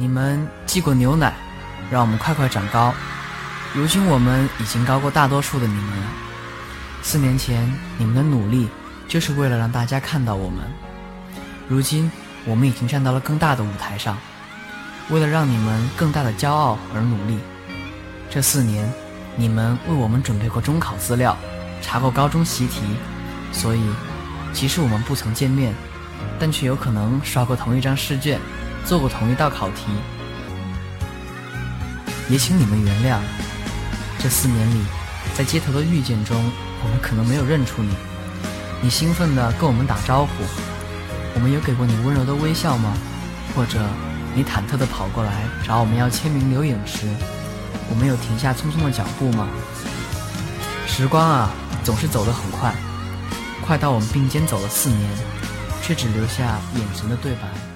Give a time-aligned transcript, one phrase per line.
[0.00, 1.34] 你们寄过牛奶，
[1.90, 2.90] 让我们快快长高。
[3.74, 5.92] 如今我们已经高过大多数的你们。
[7.02, 8.66] 四年前你们的努力
[9.06, 10.64] 就是为了让大家看到我们，
[11.68, 12.10] 如今
[12.46, 14.16] 我们已经站到了更大的舞台上，
[15.10, 17.38] 为了让你们更大的骄傲而努力。
[18.30, 18.90] 这四年，
[19.36, 21.36] 你们为我们准备过中考资料，
[21.82, 22.80] 查过高中习题，
[23.52, 23.82] 所以
[24.54, 25.74] 即使我们不曾见面，
[26.38, 28.40] 但却有可能刷过同一张试卷。
[28.82, 29.84] 做过同一道考题，
[32.30, 33.18] 也请你们原谅。
[34.18, 34.80] 这四年里，
[35.36, 36.50] 在街头的遇见中，
[36.82, 37.94] 我们可能没有认出你。
[38.80, 40.30] 你兴奋地跟我们打招呼，
[41.34, 42.94] 我们有给过你温柔的微笑吗？
[43.54, 43.78] 或者，
[44.34, 47.06] 你忐忑地跑过来找我们要签名留影时，
[47.90, 49.46] 我们有停下匆匆的脚步吗？
[50.86, 51.50] 时光啊，
[51.84, 52.74] 总是走得很快，
[53.66, 55.10] 快到我们并肩走了四年，
[55.82, 57.69] 却只留下眼神的对白。